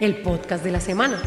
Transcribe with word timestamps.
el 0.00 0.22
podcast 0.22 0.62
de 0.62 0.70
la 0.70 0.80
semana. 0.80 1.20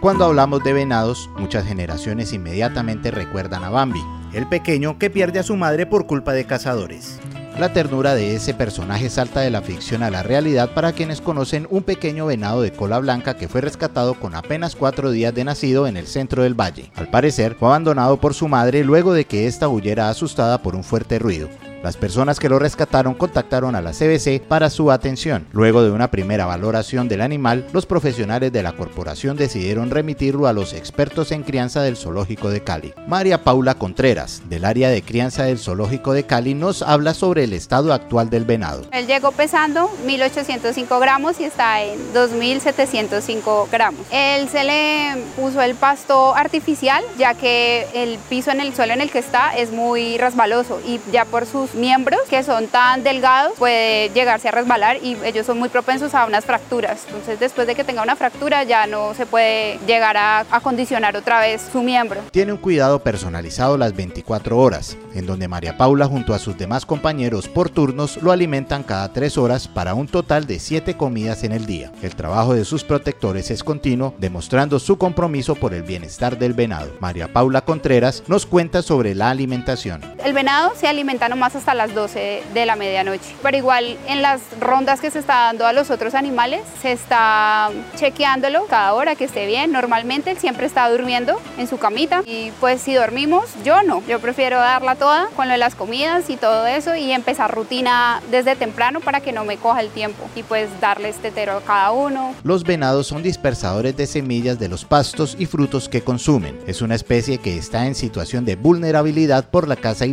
Cuando 0.00 0.24
hablamos 0.24 0.64
de 0.64 0.72
venados, 0.72 1.30
muchas 1.38 1.66
generaciones 1.66 2.32
inmediatamente 2.32 3.10
recuerdan 3.10 3.64
a 3.64 3.70
Bambi, 3.70 4.02
el 4.32 4.48
pequeño 4.48 4.98
que 4.98 5.10
pierde 5.10 5.38
a 5.38 5.44
su 5.44 5.56
madre 5.56 5.86
por 5.86 6.06
culpa 6.06 6.32
de 6.32 6.44
cazadores. 6.44 7.20
La 7.58 7.72
ternura 7.72 8.14
de 8.14 8.36
ese 8.36 8.54
personaje 8.54 9.10
salta 9.10 9.40
de 9.40 9.50
la 9.50 9.62
ficción 9.62 10.04
a 10.04 10.10
la 10.10 10.22
realidad 10.22 10.74
para 10.74 10.92
quienes 10.92 11.20
conocen 11.20 11.66
un 11.70 11.82
pequeño 11.82 12.26
venado 12.26 12.62
de 12.62 12.72
cola 12.72 13.00
blanca 13.00 13.36
que 13.36 13.48
fue 13.48 13.60
rescatado 13.60 14.14
con 14.14 14.36
apenas 14.36 14.76
cuatro 14.76 15.10
días 15.10 15.34
de 15.34 15.44
nacido 15.44 15.88
en 15.88 15.96
el 15.96 16.06
centro 16.06 16.44
del 16.44 16.54
valle. 16.54 16.90
Al 16.94 17.10
parecer, 17.10 17.56
fue 17.56 17.68
abandonado 17.68 18.18
por 18.18 18.34
su 18.34 18.46
madre 18.46 18.84
luego 18.84 19.12
de 19.12 19.24
que 19.24 19.48
ésta 19.48 19.68
huyera 19.68 20.08
asustada 20.08 20.62
por 20.62 20.76
un 20.76 20.84
fuerte 20.84 21.18
ruido. 21.18 21.48
Las 21.82 21.96
personas 21.96 22.40
que 22.40 22.48
lo 22.48 22.58
rescataron 22.58 23.14
contactaron 23.14 23.76
a 23.76 23.80
la 23.80 23.92
CBC 23.92 24.40
para 24.40 24.68
su 24.68 24.90
atención. 24.90 25.46
Luego 25.52 25.82
de 25.82 25.92
una 25.92 26.10
primera 26.10 26.44
valoración 26.44 27.08
del 27.08 27.20
animal, 27.20 27.66
los 27.72 27.86
profesionales 27.86 28.52
de 28.52 28.64
la 28.64 28.72
corporación 28.72 29.36
decidieron 29.36 29.90
remitirlo 29.90 30.48
a 30.48 30.52
los 30.52 30.72
expertos 30.72 31.30
en 31.30 31.44
crianza 31.44 31.82
del 31.82 31.96
Zoológico 31.96 32.50
de 32.50 32.64
Cali. 32.64 32.94
María 33.06 33.44
Paula 33.44 33.76
Contreras, 33.76 34.42
del 34.48 34.64
área 34.64 34.90
de 34.90 35.02
crianza 35.02 35.44
del 35.44 35.58
Zoológico 35.58 36.12
de 36.12 36.24
Cali, 36.24 36.54
nos 36.54 36.82
habla 36.82 37.14
sobre 37.14 37.44
el 37.44 37.52
estado 37.52 37.92
actual 37.92 38.28
del 38.28 38.44
venado. 38.44 38.82
Él 38.90 39.06
llegó 39.06 39.30
pesando 39.30 39.88
1.805 40.04 41.00
gramos 41.00 41.38
y 41.38 41.44
está 41.44 41.82
en 41.82 41.98
2.705 42.12 43.70
gramos. 43.70 44.00
Él 44.10 44.48
se 44.48 44.64
le 44.64 45.22
puso 45.36 45.62
el 45.62 45.76
pasto 45.76 46.34
artificial, 46.34 47.04
ya 47.16 47.34
que 47.34 47.86
el 47.94 48.18
piso 48.28 48.50
en 48.50 48.60
el 48.60 48.74
suelo 48.74 48.94
en 48.94 49.00
el 49.00 49.10
que 49.10 49.20
está 49.20 49.56
es 49.56 49.70
muy 49.70 50.18
resbaloso 50.18 50.80
y 50.84 51.00
ya 51.12 51.24
por 51.24 51.46
sus 51.46 51.67
miembros 51.74 52.20
que 52.28 52.42
son 52.42 52.66
tan 52.66 53.02
delgados 53.02 53.52
puede 53.58 54.10
llegarse 54.10 54.48
a 54.48 54.50
resbalar 54.52 54.98
y 55.02 55.16
ellos 55.24 55.46
son 55.46 55.58
muy 55.58 55.68
propensos 55.68 56.14
a 56.14 56.26
unas 56.26 56.44
fracturas. 56.44 57.04
Entonces 57.06 57.40
después 57.40 57.66
de 57.66 57.74
que 57.74 57.84
tenga 57.84 58.02
una 58.02 58.16
fractura 58.16 58.64
ya 58.64 58.86
no 58.86 59.14
se 59.14 59.26
puede 59.26 59.78
llegar 59.86 60.16
a 60.16 60.40
acondicionar 60.50 61.16
otra 61.16 61.40
vez 61.40 61.62
su 61.72 61.82
miembro. 61.82 62.20
Tiene 62.30 62.52
un 62.52 62.58
cuidado 62.58 63.02
personalizado 63.02 63.76
las 63.76 63.94
24 63.94 64.58
horas, 64.58 64.96
en 65.14 65.26
donde 65.26 65.48
María 65.48 65.76
Paula 65.76 66.06
junto 66.06 66.34
a 66.34 66.38
sus 66.38 66.56
demás 66.56 66.86
compañeros 66.86 67.48
por 67.48 67.70
turnos 67.70 68.22
lo 68.22 68.32
alimentan 68.32 68.82
cada 68.82 69.12
3 69.12 69.38
horas 69.38 69.68
para 69.68 69.94
un 69.94 70.08
total 70.08 70.46
de 70.46 70.58
7 70.58 70.96
comidas 70.96 71.44
en 71.44 71.52
el 71.52 71.66
día. 71.66 71.92
El 72.02 72.14
trabajo 72.14 72.54
de 72.54 72.64
sus 72.64 72.84
protectores 72.84 73.50
es 73.50 73.64
continuo, 73.64 74.14
demostrando 74.18 74.78
su 74.78 74.98
compromiso 74.98 75.54
por 75.54 75.74
el 75.74 75.82
bienestar 75.82 76.38
del 76.38 76.54
venado. 76.54 76.90
María 77.00 77.32
Paula 77.32 77.62
Contreras 77.62 78.22
nos 78.26 78.46
cuenta 78.46 78.82
sobre 78.82 79.14
la 79.14 79.30
alimentación. 79.30 80.00
El 80.28 80.34
venado 80.34 80.74
se 80.76 80.86
alimenta 80.86 81.30
nomás 81.30 81.56
hasta 81.56 81.72
las 81.72 81.94
12 81.94 82.42
de 82.52 82.66
la 82.66 82.76
medianoche. 82.76 83.34
Pero 83.42 83.56
igual 83.56 83.96
en 84.08 84.20
las 84.20 84.42
rondas 84.60 85.00
que 85.00 85.10
se 85.10 85.20
está 85.20 85.44
dando 85.44 85.64
a 85.64 85.72
los 85.72 85.90
otros 85.90 86.14
animales, 86.14 86.60
se 86.82 86.92
está 86.92 87.70
chequeándolo 87.96 88.66
cada 88.66 88.92
hora 88.92 89.14
que 89.14 89.24
esté 89.24 89.46
bien. 89.46 89.72
Normalmente 89.72 90.32
él 90.32 90.36
siempre 90.36 90.66
está 90.66 90.86
durmiendo 90.90 91.40
en 91.56 91.66
su 91.66 91.78
camita 91.78 92.20
y 92.26 92.50
pues 92.60 92.82
si 92.82 92.92
dormimos, 92.92 93.46
yo 93.64 93.82
no. 93.82 94.02
Yo 94.06 94.20
prefiero 94.20 94.58
darla 94.58 94.96
toda 94.96 95.28
con 95.34 95.48
las 95.48 95.74
comidas 95.74 96.28
y 96.28 96.36
todo 96.36 96.66
eso 96.66 96.94
y 96.94 97.10
empezar 97.10 97.54
rutina 97.54 98.20
desde 98.30 98.54
temprano 98.54 99.00
para 99.00 99.22
que 99.22 99.32
no 99.32 99.46
me 99.46 99.56
coja 99.56 99.80
el 99.80 99.88
tiempo 99.88 100.28
y 100.36 100.42
pues 100.42 100.68
darles 100.78 101.16
tetero 101.16 101.56
a 101.56 101.62
cada 101.62 101.90
uno. 101.92 102.34
Los 102.42 102.64
venados 102.64 103.06
son 103.06 103.22
dispersadores 103.22 103.96
de 103.96 104.06
semillas 104.06 104.58
de 104.58 104.68
los 104.68 104.84
pastos 104.84 105.36
y 105.38 105.46
frutos 105.46 105.88
que 105.88 106.02
consumen. 106.02 106.60
Es 106.66 106.82
una 106.82 106.96
especie 106.96 107.38
que 107.38 107.56
está 107.56 107.86
en 107.86 107.94
situación 107.94 108.44
de 108.44 108.56
vulnerabilidad 108.56 109.48
por 109.48 109.66
la 109.66 109.76
caza 109.76 110.04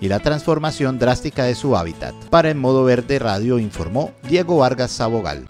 y 0.00 0.08
la 0.08 0.18
transformación 0.18 0.98
drástica 0.98 1.44
de 1.44 1.54
su 1.54 1.76
hábitat. 1.76 2.14
Para 2.30 2.50
En 2.50 2.58
Modo 2.58 2.84
Verde 2.84 3.18
Radio 3.20 3.60
informó 3.60 4.10
Diego 4.28 4.58
Vargas 4.58 4.90
Sabogal. 4.90 5.46